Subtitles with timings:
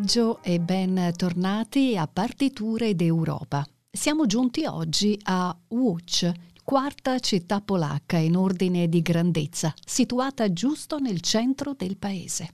[0.00, 3.66] pomeriggio e ben tornati a Partiture d'Europa.
[3.90, 6.32] Siamo giunti oggi a Łódź,
[6.64, 12.48] quarta città polacca in ordine di grandezza, situata giusto nel centro del paese.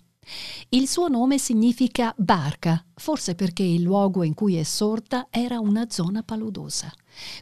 [0.71, 5.87] Il suo nome significa barca, forse perché il luogo in cui è sorta era una
[5.88, 6.93] zona paludosa.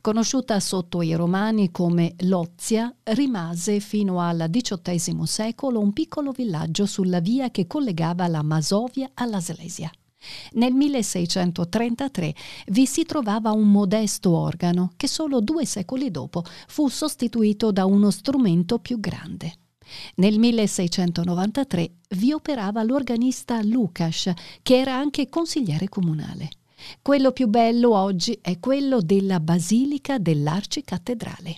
[0.00, 7.20] Conosciuta sotto i romani come Lozia, rimase fino al XVIII secolo un piccolo villaggio sulla
[7.20, 9.91] via che collegava la Masovia alla Slesia.
[10.52, 12.34] Nel 1633
[12.69, 18.11] vi si trovava un modesto organo che solo due secoli dopo fu sostituito da uno
[18.11, 19.58] strumento più grande.
[20.17, 26.48] Nel 1693 vi operava l'organista Lukas, che era anche consigliere comunale.
[27.02, 31.56] Quello più bello oggi è quello della Basilica dell'Arcicattedrale.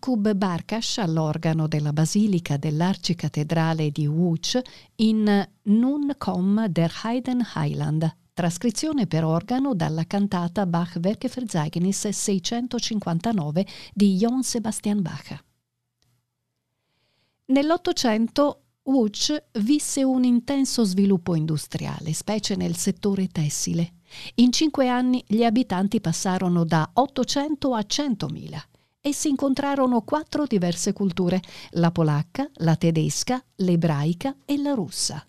[0.00, 4.58] Jakub Barkas all'organo della Basilica dell'Arcicattedrale di Łódź
[4.96, 14.16] in Nun komm der Heiden Heiland, trascrizione per organo dalla cantata Bach Werkeverzeichnis 659 di
[14.16, 15.44] Johann Sebastian Bach.
[17.44, 23.92] Nell'Ottocento Łódź visse un intenso sviluppo industriale, specie nel settore tessile.
[24.36, 28.60] In cinque anni gli abitanti passarono da 800 a 100.000
[29.00, 35.24] e si incontrarono quattro diverse culture, la polacca, la tedesca, l'ebraica e la russa.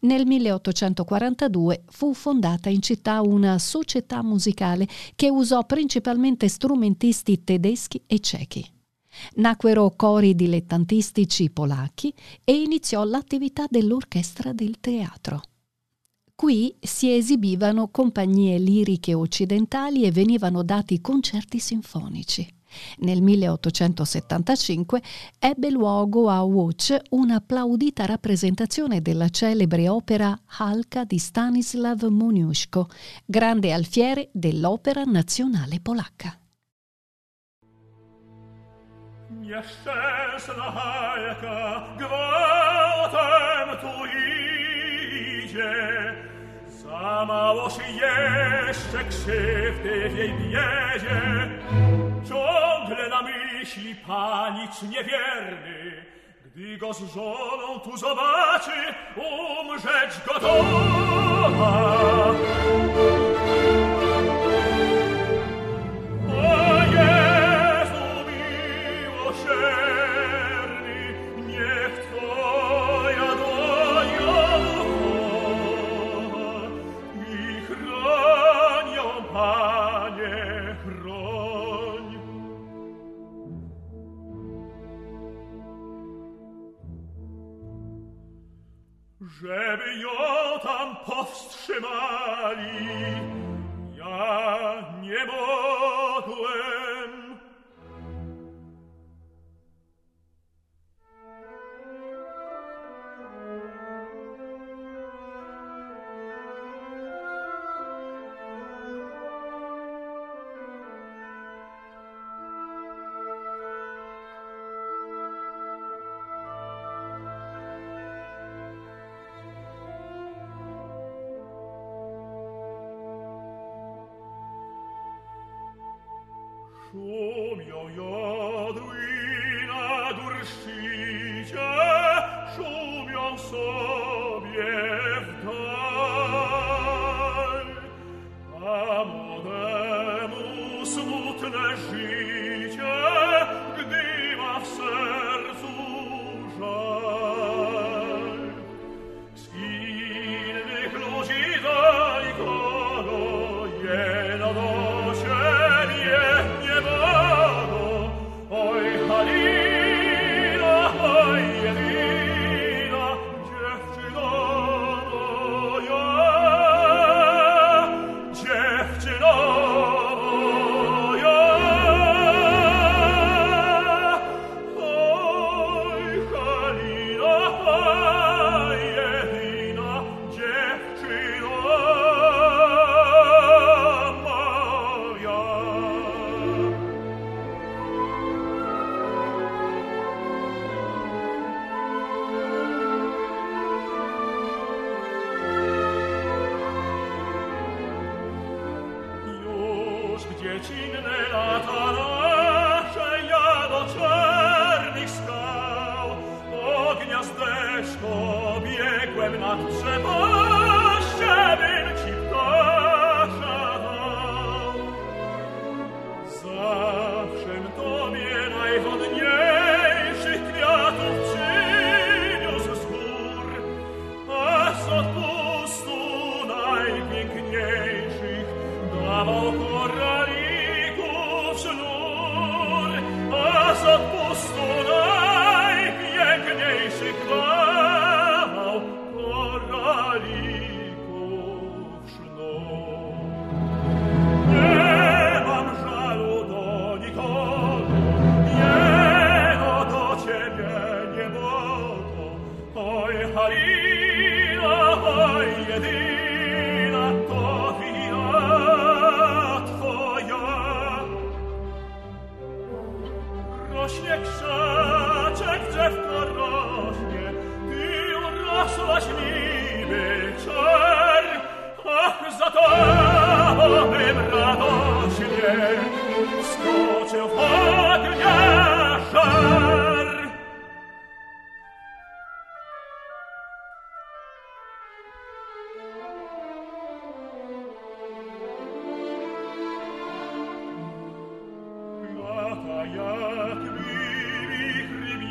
[0.00, 8.20] Nel 1842 fu fondata in città una società musicale che usò principalmente strumentisti tedeschi e
[8.20, 8.68] cechi.
[9.36, 12.12] Nacquero cori dilettantistici polacchi
[12.44, 15.40] e iniziò l'attività dell'orchestra del teatro.
[16.34, 22.55] Qui si esibivano compagnie liriche occidentali e venivano dati concerti sinfonici.
[22.98, 25.00] Nel 1875
[25.38, 32.88] ebbe luogo a Łódź un'applaudita rappresentazione della celebre opera Halka di Stanislav Moniuszko,
[33.24, 36.38] grande alfiere dell'Opera Nazionale Polacca.
[39.30, 43.94] Nieszczęsna Halka gwałtem tu
[45.44, 45.72] idzie,
[46.90, 51.50] Sama się jeszcze krzywdy w jej biedzie,
[52.28, 56.04] ciągle na myśli panicz niewierny.
[56.44, 61.96] Gdy go z żoną tu zobaczy, umrzeć gotowa.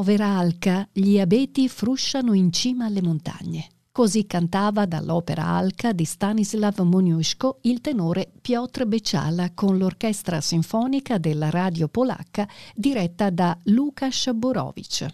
[0.00, 3.66] Alca, gli abeti frusciano in cima alle montagne.
[3.90, 11.50] Così cantava dall'opera Alca di Stanislav Moniuszko il tenore Piotr Beciala con l'orchestra sinfonica della
[11.50, 15.06] radio polacca diretta da Lukasz Borowicz.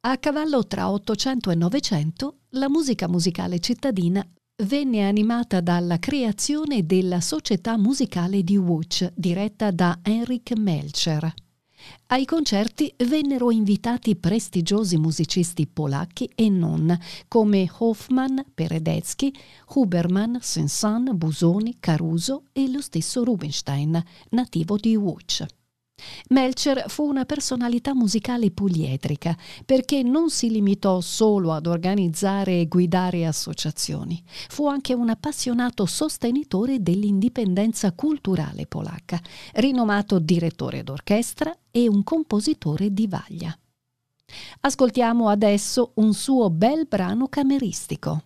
[0.00, 4.26] A cavallo tra 800 e 900 la musica musicale cittadina
[4.64, 11.32] venne animata dalla creazione della Società Musicale di Łódź diretta da Henrik Melcher.
[12.06, 19.32] Ai concerti vennero invitati prestigiosi musicisti polacchi e non, come Hoffman, Peredecki,
[19.74, 25.59] Huberman, Sensan, Busoni, Caruso e lo stesso Rubinstein, nativo di Łódź.
[26.28, 33.26] Melcher fu una personalità musicale poliedrica perché non si limitò solo ad organizzare e guidare
[33.26, 39.20] associazioni, fu anche un appassionato sostenitore dell'indipendenza culturale polacca,
[39.54, 43.56] rinomato direttore d'orchestra e un compositore di vaglia.
[44.60, 48.22] Ascoltiamo adesso un suo bel brano cameristico.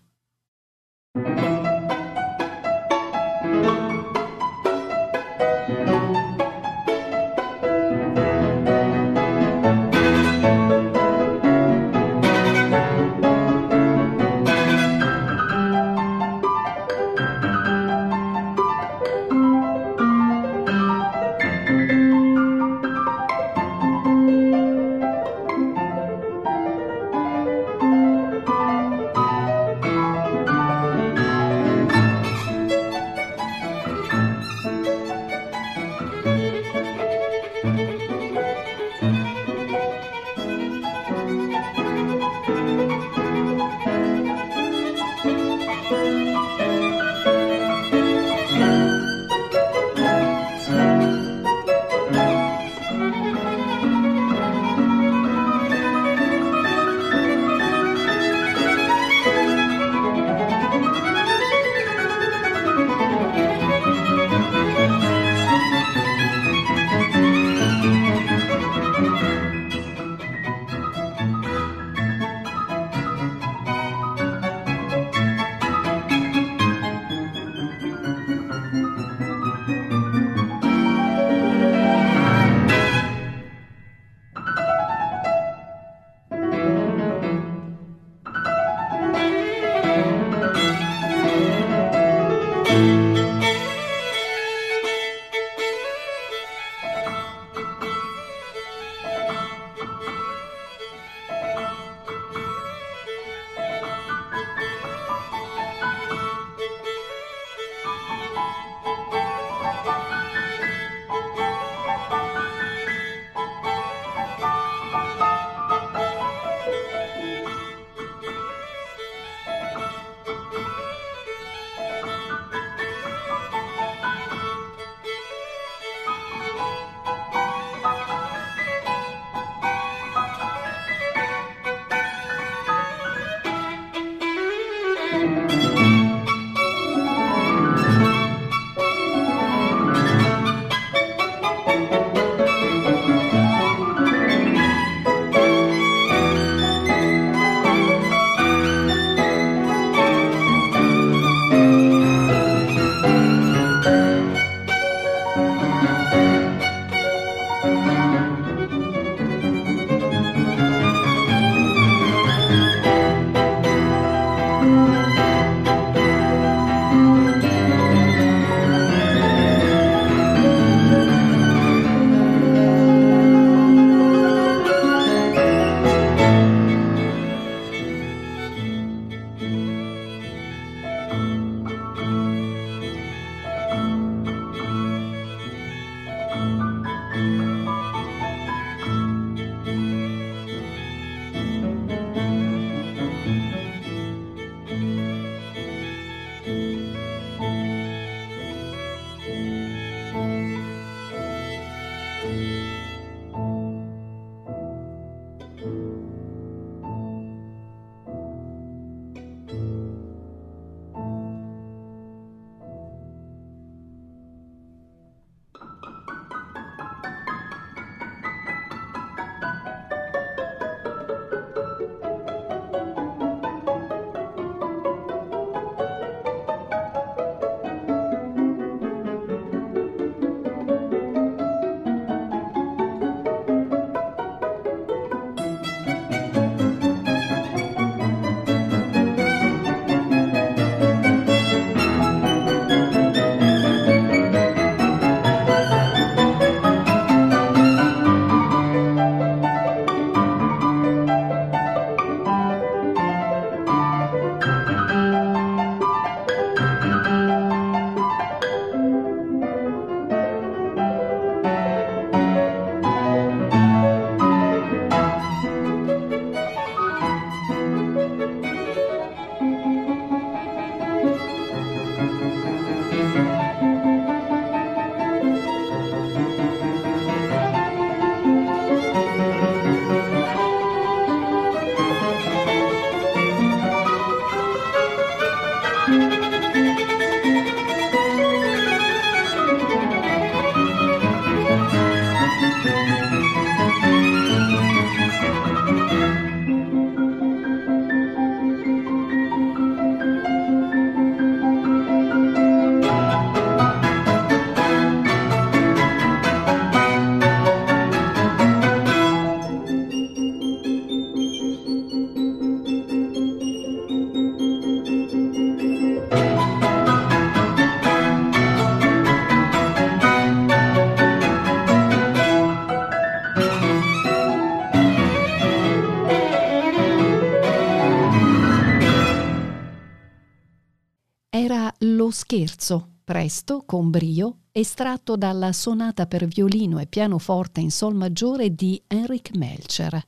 [332.25, 338.83] Scherzo, presto, con brio, estratto dalla sonata per violino e pianoforte in sol maggiore di
[338.87, 340.03] Henrik Melcher.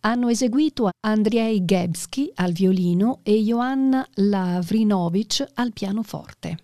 [0.00, 6.58] Hanno eseguito Andrei Gebski al violino e Johanna Lavrinovic al pianoforte.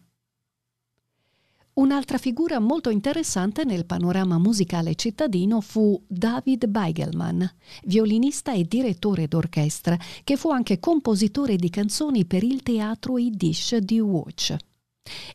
[1.73, 7.51] Un'altra figura molto interessante nel panorama musicale cittadino fu David Beigelman,
[7.85, 13.99] violinista e direttore d'orchestra, che fu anche compositore di canzoni per il teatro Yiddish di
[13.99, 14.69] Łódź.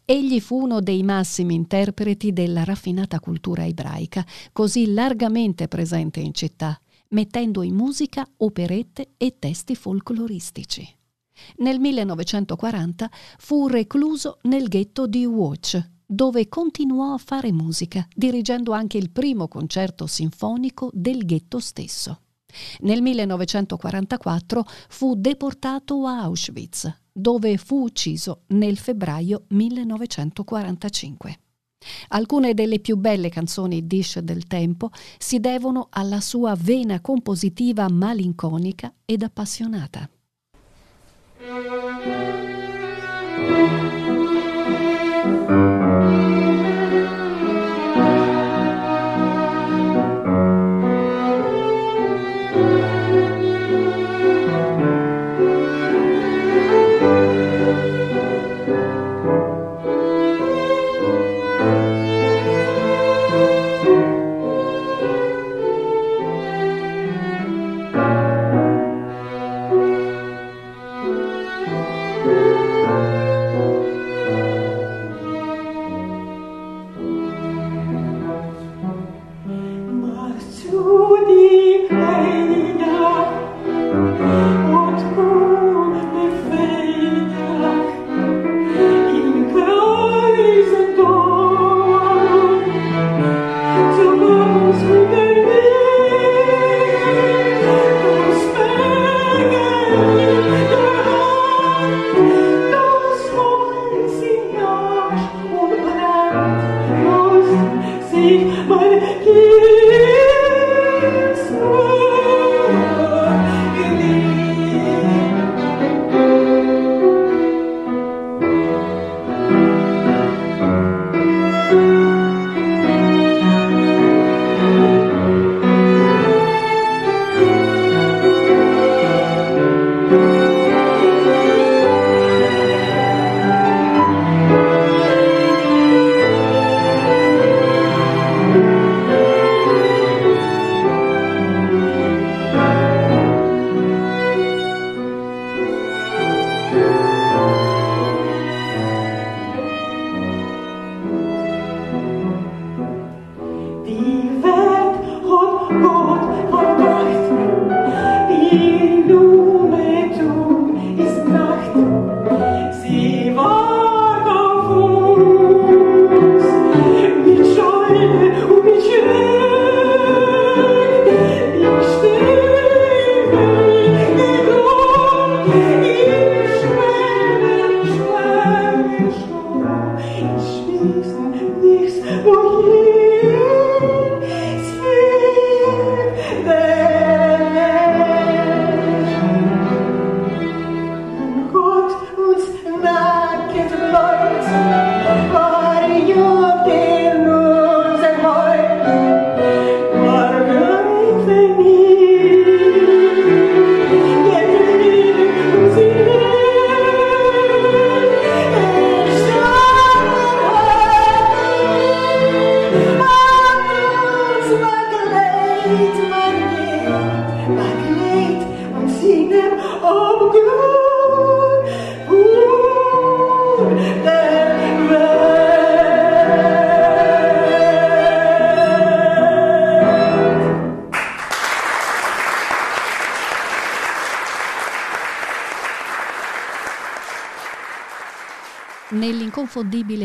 [0.05, 6.79] Egli fu uno dei massimi interpreti della raffinata cultura ebraica, così largamente presente in città,
[7.09, 10.87] mettendo in musica operette e testi folcloristici.
[11.57, 18.97] Nel 1940 fu recluso nel ghetto di Łódź, dove continuò a fare musica, dirigendo anche
[18.97, 22.21] il primo concerto sinfonico del ghetto stesso.
[22.81, 31.39] Nel 1944 fu deportato a Auschwitz, dove fu ucciso nel febbraio 1945.
[32.09, 38.93] Alcune delle più belle canzoni Dish del tempo si devono alla sua vena compositiva malinconica
[39.05, 40.09] ed appassionata.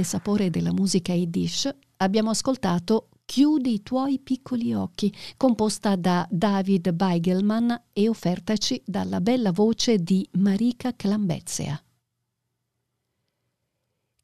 [0.01, 6.91] Nell'inconfondibile sapore della musica yiddish abbiamo ascoltato Chiudi i tuoi piccoli occhi, composta da David
[6.91, 11.81] Beigelman e offertaci dalla bella voce di Marika Klambezea.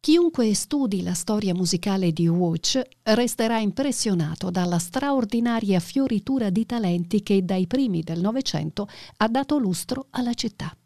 [0.01, 7.45] Chiunque studi la storia musicale di Watch resterà impressionato dalla straordinaria fioritura di talenti che
[7.45, 10.77] dai primi del Novecento ha dato lustro alla città.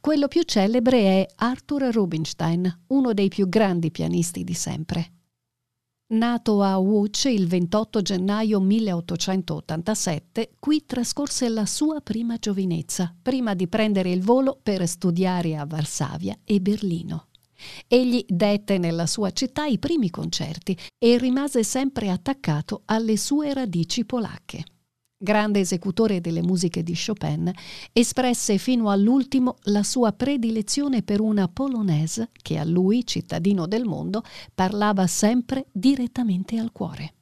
[0.00, 5.12] Quello più celebre è Arthur Rubinstein, uno dei più grandi pianisti di sempre.
[6.08, 13.66] Nato a Łódź il 28 gennaio 1887, qui trascorse la sua prima giovinezza, prima di
[13.66, 17.26] prendere il volo per studiare a Varsavia e Berlino.
[17.88, 24.04] Egli dette nella sua città i primi concerti e rimase sempre attaccato alle sue radici
[24.04, 24.64] polacche
[25.26, 27.50] grande esecutore delle musiche di Chopin,
[27.92, 34.22] espresse fino all'ultimo la sua predilezione per una polonaise che a lui, cittadino del mondo,
[34.54, 37.15] parlava sempre direttamente al cuore.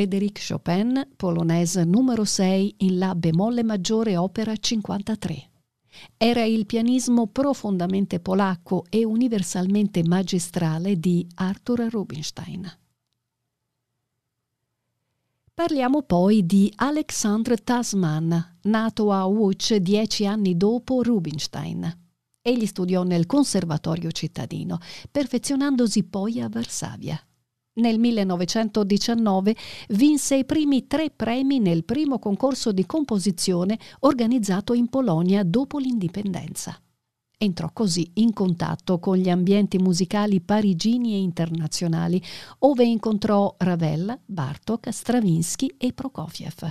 [0.00, 5.50] Frédéric Chopin, polonese numero 6 in La bemolle maggiore opera 53.
[6.16, 12.66] Era il pianismo profondamente polacco e universalmente magistrale di Arthur Rubinstein.
[15.52, 22.08] Parliamo poi di Alexandre Tasman, nato a Łódź dieci anni dopo Rubinstein.
[22.40, 24.78] Egli studiò nel Conservatorio cittadino,
[25.10, 27.22] perfezionandosi poi a Varsavia.
[27.72, 29.56] Nel 1919
[29.90, 36.76] vinse i primi tre premi nel primo concorso di composizione organizzato in Polonia dopo l'indipendenza.
[37.38, 42.20] Entrò così in contatto con gli ambienti musicali parigini e internazionali,
[42.58, 46.70] ove incontrò Ravel, Bartok, Stravinsky e Prokofiev.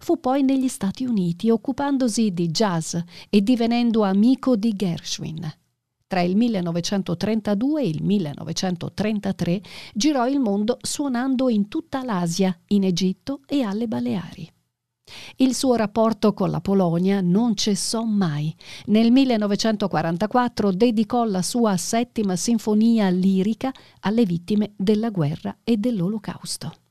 [0.00, 2.96] Fu poi negli Stati Uniti occupandosi di jazz
[3.28, 5.60] e divenendo amico di Gershwin.
[6.12, 9.62] Tra il 1932 e il 1933
[9.94, 14.46] girò il mondo suonando in tutta l'Asia, in Egitto e alle Baleari.
[15.36, 18.54] Il suo rapporto con la Polonia non cessò mai.
[18.88, 26.81] Nel 1944 dedicò la sua settima sinfonia lirica alle vittime della guerra e dell'Olocausto.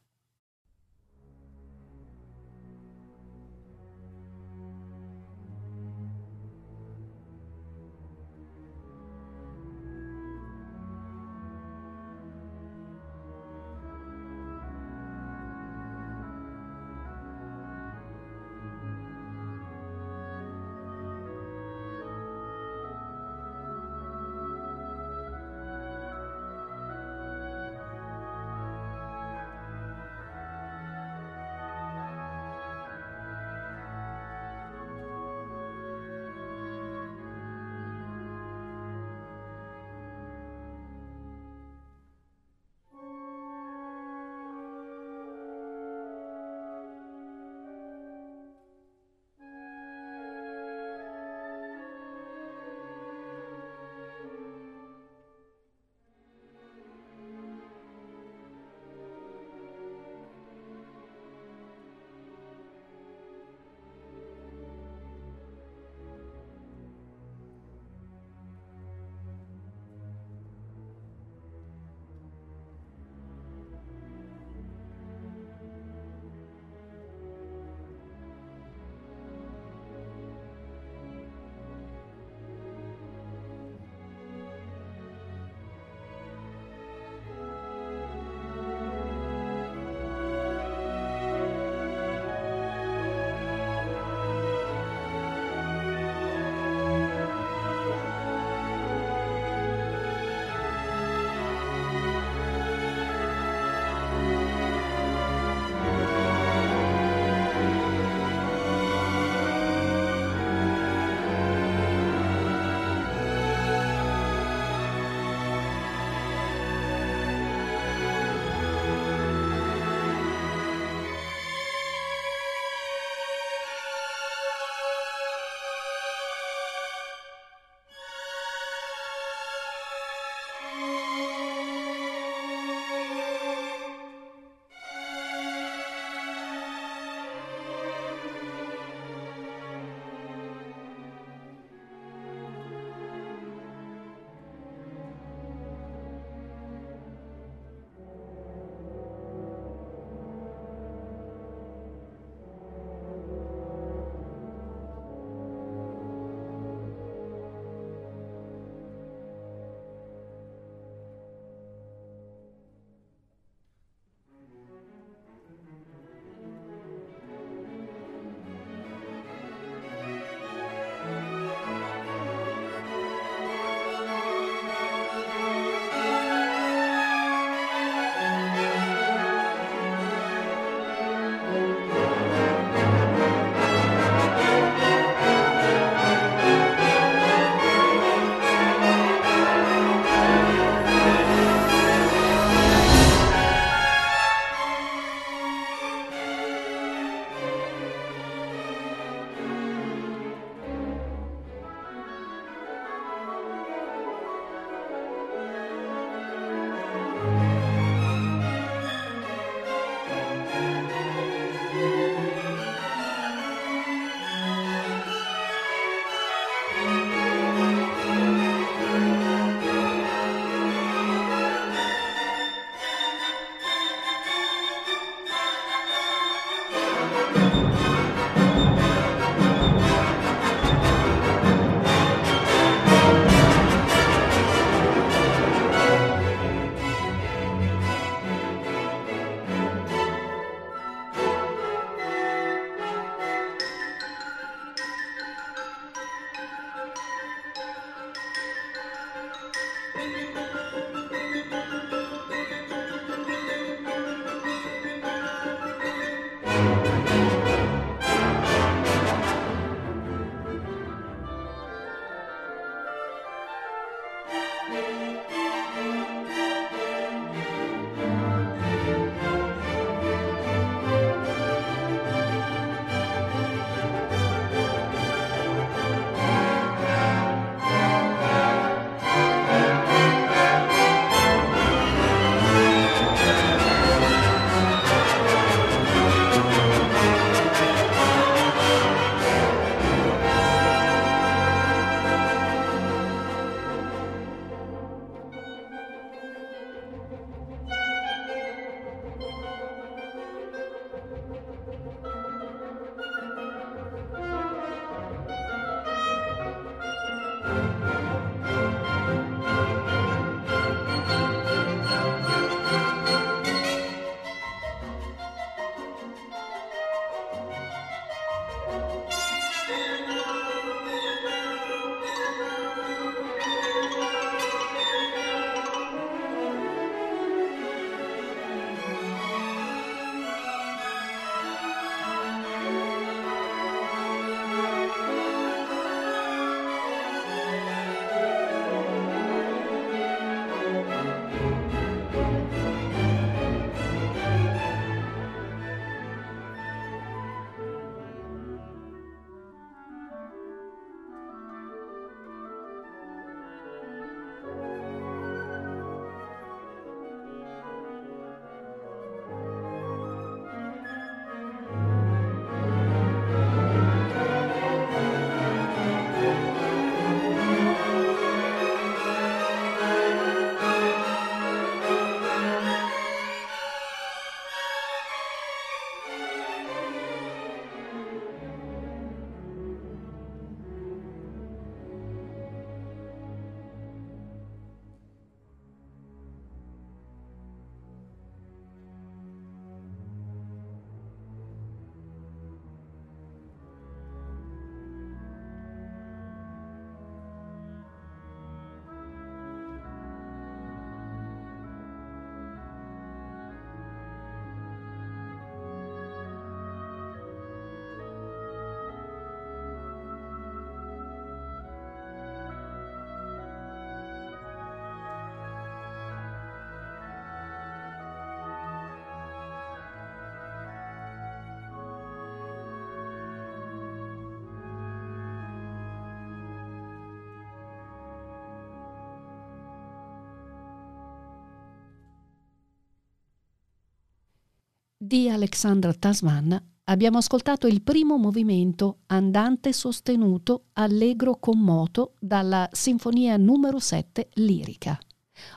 [435.12, 443.36] Di Alexandra Tasman abbiamo ascoltato il primo movimento andante sostenuto allegro con moto dalla Sinfonia
[443.36, 444.98] numero 7 lirica.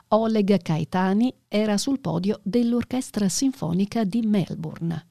[0.09, 5.05] Oleg Caetani era sul podio dell'Orchestra Sinfonica di Melbourne.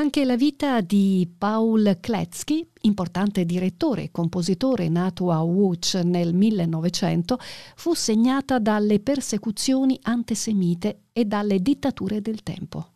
[0.00, 7.38] Anche la vita di Paul Kletsky, importante direttore e compositore nato a Łódź nel 1900,
[7.76, 12.92] fu segnata dalle persecuzioni antisemite e dalle dittature del tempo.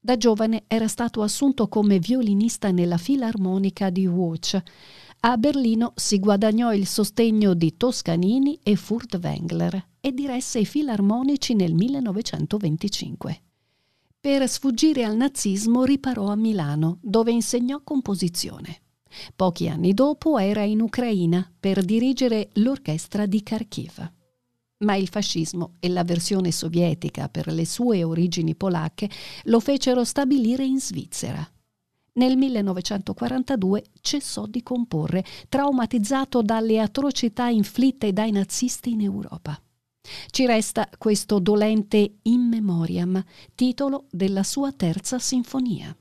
[0.00, 4.60] Da giovane era stato assunto come violinista nella Filarmonica di Łódź.
[5.20, 11.72] A Berlino si guadagnò il sostegno di Toscanini e Furtwängler e diresse i filarmonici nel
[11.72, 13.42] 1925.
[14.24, 18.82] Per sfuggire al nazismo riparò a Milano, dove insegnò composizione.
[19.34, 24.12] Pochi anni dopo era in Ucraina per dirigere l'orchestra di Kharkiv.
[24.84, 29.10] Ma il fascismo e la versione sovietica per le sue origini polacche
[29.46, 31.44] lo fecero stabilire in Svizzera.
[32.12, 39.60] Nel 1942 cessò di comporre, traumatizzato dalle atrocità inflitte dai nazisti in Europa.
[40.30, 43.22] Ci resta questo dolente In Memoriam,
[43.54, 45.96] titolo della sua terza sinfonia.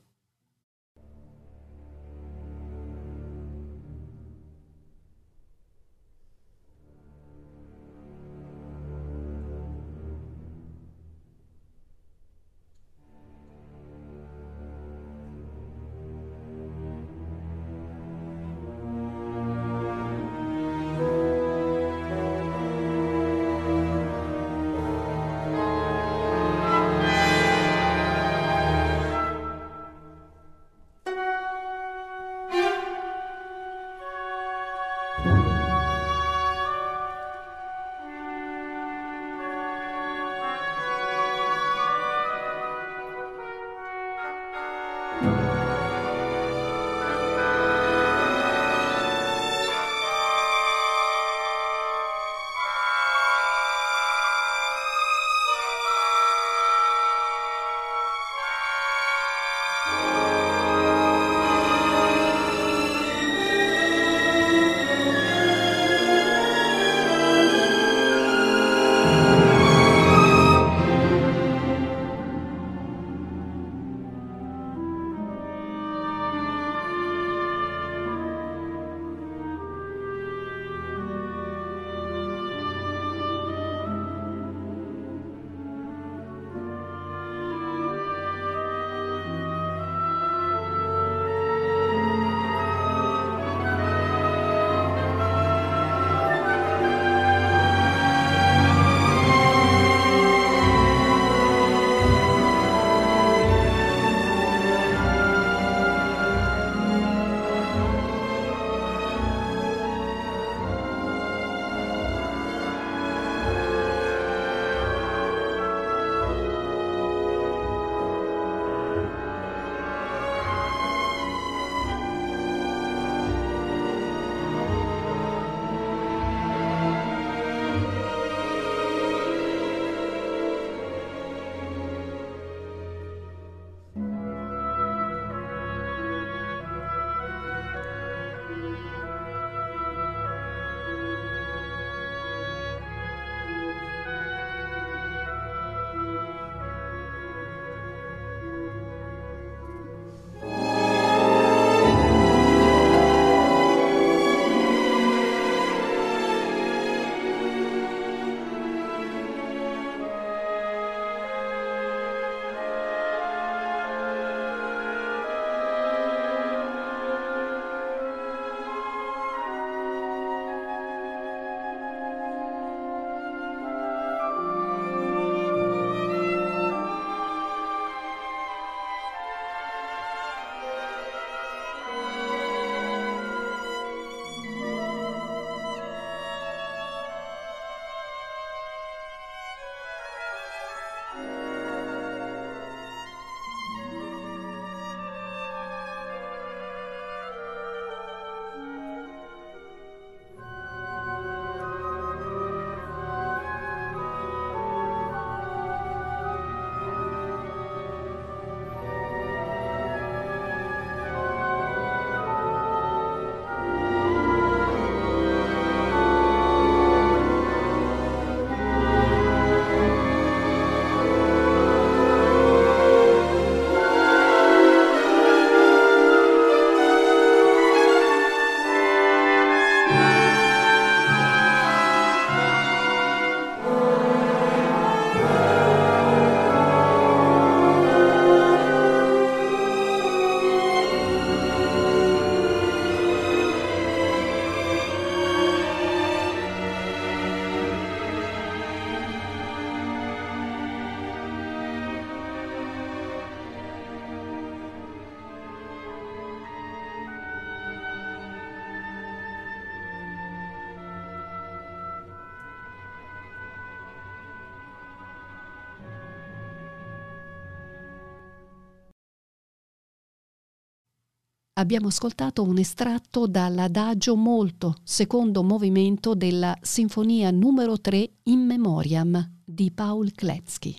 [271.61, 279.71] Abbiamo ascoltato un estratto dall'adagio molto, secondo movimento della Sinfonia numero 3 in memoriam di
[279.71, 280.75] Paul Kletsky.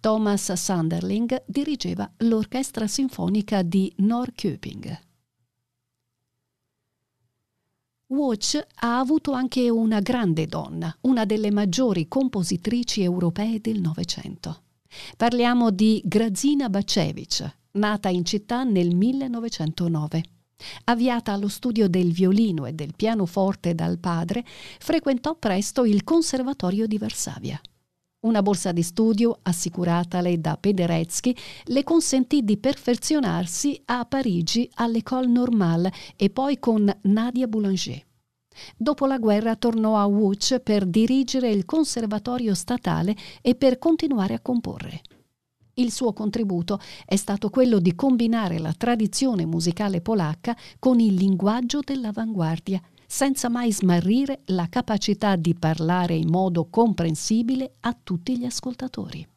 [0.00, 5.00] Thomas Sunderling dirigeva l'orchestra sinfonica di Norrköping.
[8.06, 14.62] Watch ha avuto anche una grande donna, una delle maggiori compositrici europee del Novecento.
[15.16, 20.22] Parliamo di Grazina Bacevic, nata in città nel 1909.
[20.84, 24.44] Avviata allo studio del violino e del pianoforte dal padre,
[24.78, 27.60] frequentò presto il Conservatorio di Varsavia.
[28.20, 35.92] Una borsa di studio assicuratale da Pederetsky le consentì di perfezionarsi a Parigi all'École Normale
[36.16, 38.04] e poi con Nadia Boulanger.
[38.76, 44.40] Dopo la guerra tornò a Łódź per dirigere il conservatorio statale e per continuare a
[44.40, 45.02] comporre.
[45.78, 51.80] Il suo contributo è stato quello di combinare la tradizione musicale polacca con il linguaggio
[51.84, 59.35] dell'avanguardia, senza mai smarrire la capacità di parlare in modo comprensibile a tutti gli ascoltatori.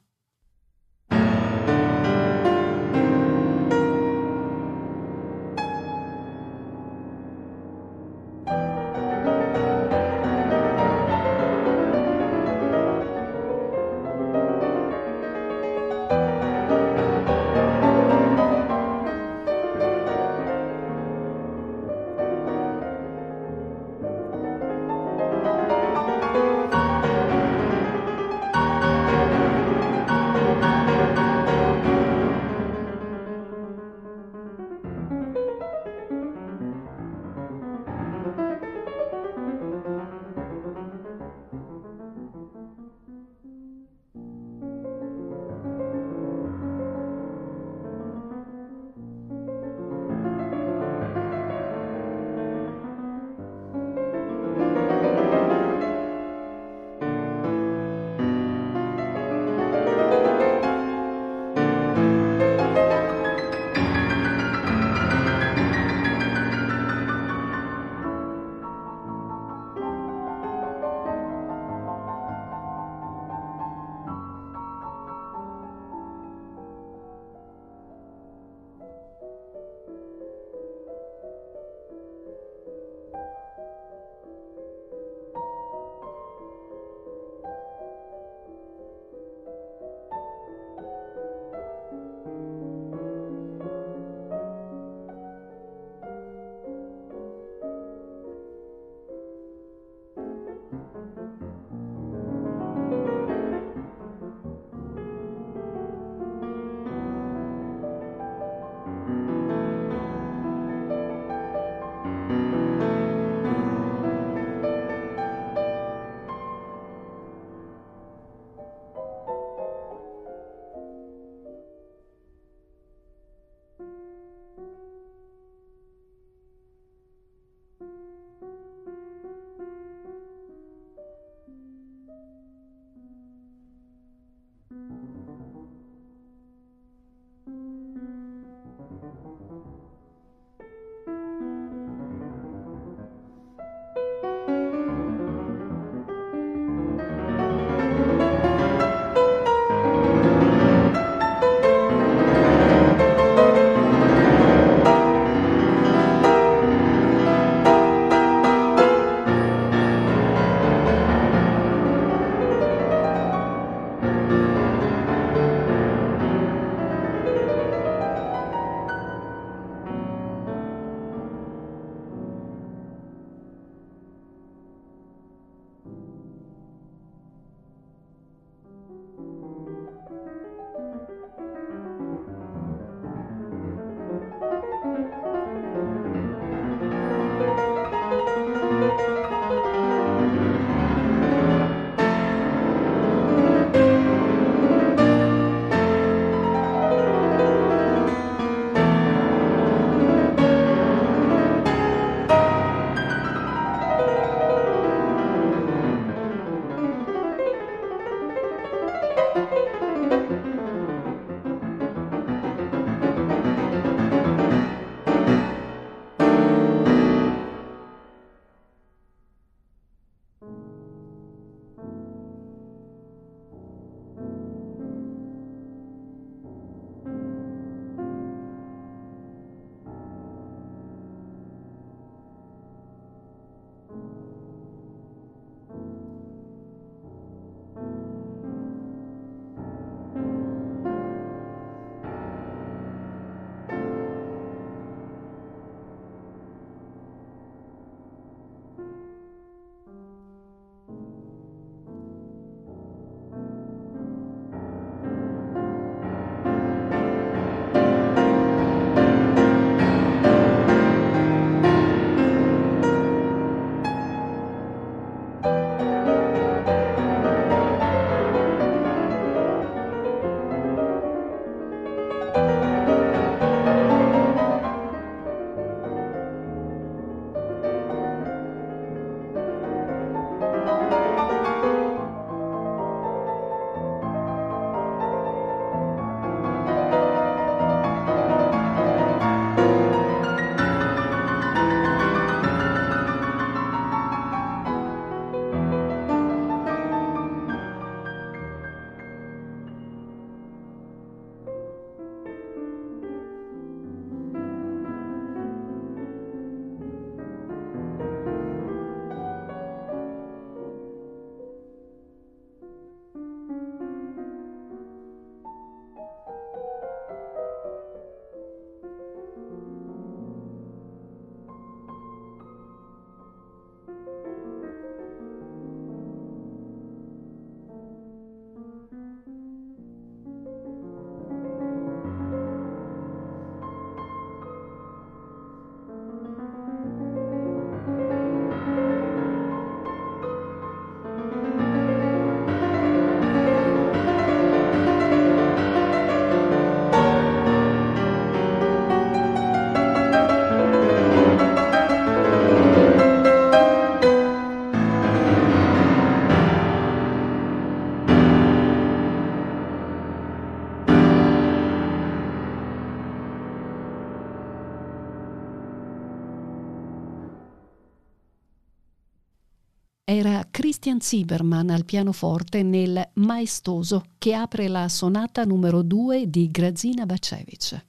[370.09, 377.05] Era Christian Zieberman al pianoforte nel Maestoso che apre la sonata numero 2 di Grazina
[377.05, 377.85] Bacevic.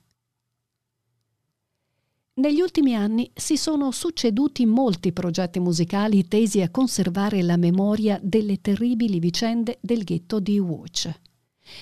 [2.35, 8.61] Negli ultimi anni si sono succeduti molti progetti musicali tesi a conservare la memoria delle
[8.61, 11.11] terribili vicende del ghetto di Łódź.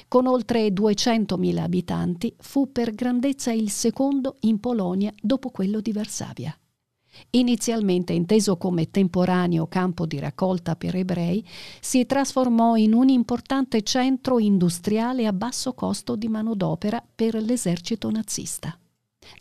[0.07, 6.57] Con oltre 200.000 abitanti fu per grandezza il secondo in Polonia dopo quello di Varsavia.
[7.31, 11.45] Inizialmente inteso come temporaneo campo di raccolta per ebrei,
[11.81, 18.79] si trasformò in un importante centro industriale a basso costo di manodopera per l'esercito nazista.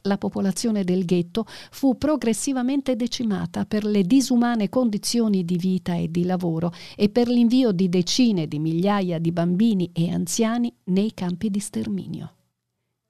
[0.01, 6.25] La popolazione del ghetto fu progressivamente decimata per le disumane condizioni di vita e di
[6.25, 11.59] lavoro e per l'invio di decine di migliaia di bambini e anziani nei campi di
[11.59, 12.32] sterminio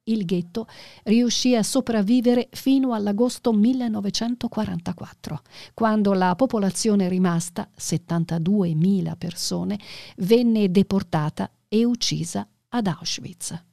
[0.07, 0.67] il ghetto
[1.03, 5.41] riuscì a sopravvivere fino all'agosto 1944,
[5.73, 9.79] quando la popolazione rimasta, 72.000 persone,
[10.17, 13.63] venne deportata e uccisa ad Auschwitz.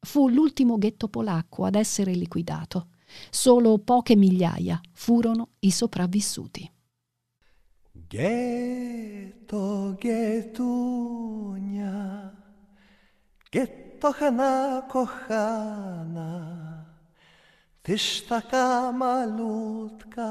[0.00, 2.88] Fu l'ultimo ghetto polacco ad essere liquidato.
[3.30, 6.70] Solo poche migliaia furono i sopravvissuti.
[8.08, 11.12] Ghetto, ghettunia,
[13.50, 16.30] ghetto kochana, kochana,
[17.82, 20.30] tyś taka malutka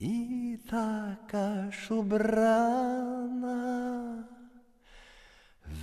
[0.00, 3.58] i taka szubrana.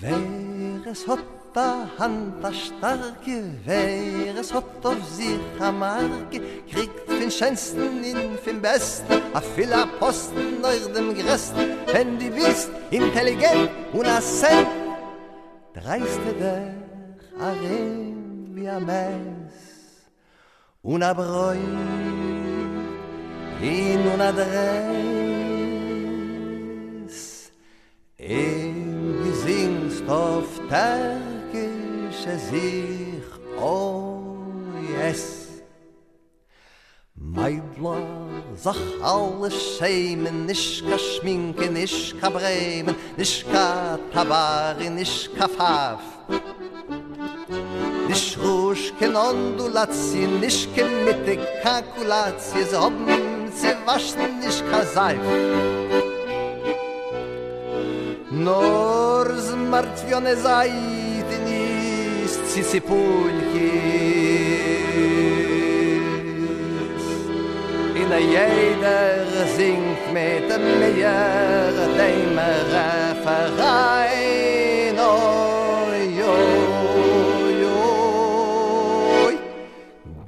[0.02, 1.20] Wehres hat
[1.54, 6.40] da Hand a starke, wehres hat auf sich a Marke,
[6.72, 12.70] kriegt den schönsten in den besten, a filler Posten nach dem Gresten, wenn die bist
[12.92, 14.22] intelligent und a
[15.82, 16.74] dreist der
[17.40, 19.56] arim wie a mes
[20.82, 21.12] un a
[23.62, 25.58] in un a dres
[28.18, 28.78] in
[29.24, 33.28] gesingst auf tagische sich
[33.60, 34.22] oh
[34.98, 35.47] yes.
[37.20, 37.98] Meidla,
[38.56, 46.02] sach alle schämen, nisch ka schminke, nisch ka bremen, nisch ka tabari, nisch ka faf.
[48.08, 55.26] Nisch rusch ken ondulazi, nisch ke mitte kalkulazi, ze hobben, ze waschen, nisch ka seif.
[58.32, 63.97] Nor zmartwione zajdy, nisch cicipulki,
[68.08, 69.26] in a jeder
[69.58, 72.38] singt mit dem Meer dem
[72.74, 74.08] Referein.
[74.98, 76.06] Oi
[76.36, 77.60] oi
[79.26, 79.36] oi.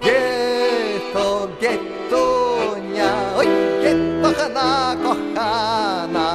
[0.05, 1.27] Ghetto,
[1.61, 2.25] ghetto,
[2.93, 3.11] nya.
[3.39, 3.47] Oi
[3.83, 4.71] Ghetto, chana,
[5.03, 6.29] kochana.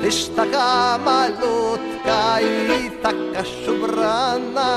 [0.00, 0.68] Tishtaka
[1.06, 2.44] malutka i
[3.02, 4.70] taka shubrana.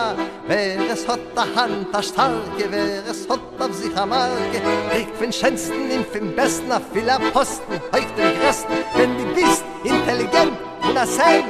[0.48, 3.22] Wer es hat a Hand starke, wer es
[3.58, 4.62] Kopf auf sich am Arge
[4.98, 7.74] Ich bin schönsten, im Film besten, auf viele Posten.
[7.94, 11.44] Heuch den Grösten, wenn du bist intelligent und ein Sein.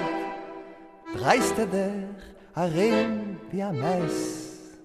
[1.16, 2.10] Dreiste der
[2.54, 4.76] Arren wie ein Mess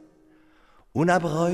[0.93, 1.53] Und ein Bräut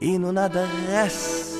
[0.00, 1.54] In und ein Dress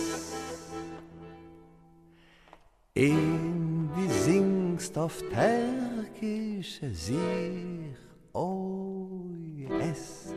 [2.95, 8.10] In wie singst auf Terkische Sicht.
[8.33, 9.09] Oh
[9.81, 10.35] yes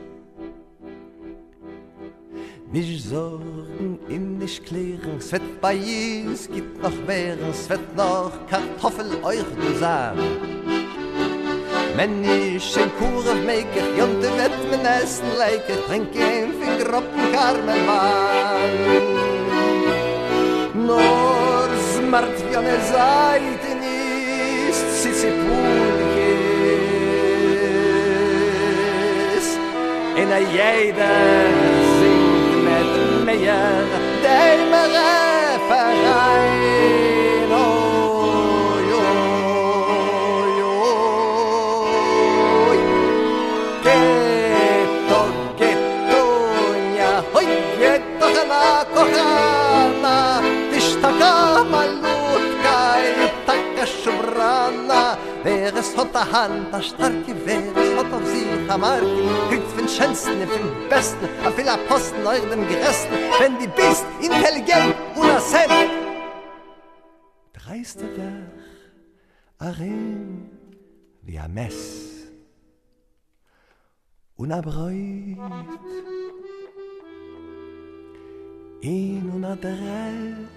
[2.72, 8.32] Nicht sorgen, in nicht klären, es wird bei jes, gibt noch mehr, es wird noch
[8.50, 10.20] Kartoffel euch du sagen.
[11.96, 17.32] Wenn ich in Kure meike, jonte wird mein Essen leike, trinke ein Finger auf den
[17.32, 18.74] Karmelwein.
[20.74, 25.83] Nur smart wie eine Seite nicht, sie sie Pulkes.
[30.24, 31.52] in a jeder
[32.00, 32.92] singt met
[33.28, 33.88] meyer
[34.24, 35.12] der mere
[35.70, 37.66] verein o
[38.90, 39.04] jo
[40.60, 40.76] jo
[43.86, 44.00] ke
[45.10, 45.22] to
[45.60, 45.72] ke
[46.10, 46.24] to
[46.96, 47.50] nya hoy
[47.82, 48.64] ye to kana
[48.96, 50.18] kana
[50.72, 51.34] dis ta
[51.74, 53.06] malut kai
[53.46, 53.56] ta
[54.00, 55.04] shvrana
[55.44, 59.43] Wer es hot a hand, a starke Wer es hot auf sie, a marke.
[59.84, 64.06] Von schönsten und von besten, a viel a Posten euch dem Geresten, wenn die bist
[64.22, 65.90] intelligent und a Sen.
[67.54, 68.52] Dreiste der
[69.60, 69.74] a
[71.22, 72.32] wie a Mess.
[74.36, 75.38] Und a Bräut
[78.82, 80.50] in un adres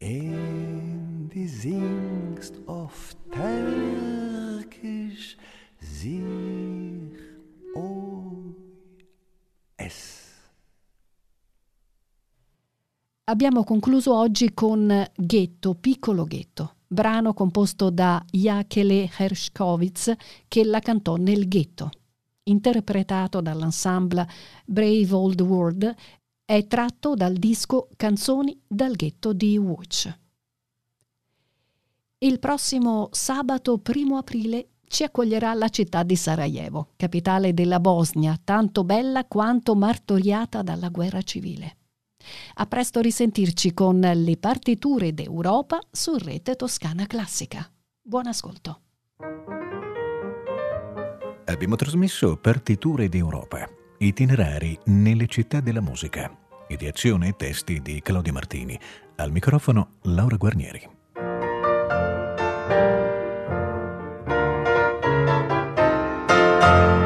[0.00, 3.18] En die singst oft
[4.70, 5.36] Türkisch
[5.80, 6.22] sich
[7.74, 8.54] oi
[9.76, 10.28] es.
[13.24, 20.12] Abbiamo concluso oggi con Ghetto, piccolo ghetto, brano composto da Jakele Hershkovitz
[20.48, 21.90] che la cantò nel ghetto.
[22.44, 24.26] Interpretato dall'ensemble
[24.66, 25.94] Brave Old World,
[26.44, 30.12] è tratto dal disco Canzoni dal ghetto di Watch.
[32.22, 38.84] Il prossimo sabato 1 aprile ci accoglierà la città di Sarajevo, capitale della Bosnia, tanto
[38.84, 41.78] bella quanto martoriata dalla guerra civile.
[42.56, 47.66] A presto risentirci con le partiture d'Europa su Rete Toscana Classica.
[48.02, 48.80] Buon ascolto.
[51.46, 53.66] Abbiamo trasmesso Partiture d'Europa,
[53.96, 56.30] itinerari nelle città della musica.
[56.68, 58.78] Ideazione e testi di Claudio Martini.
[59.16, 60.98] Al microfono Laura Guarnieri.
[66.70, 66.99] Bye.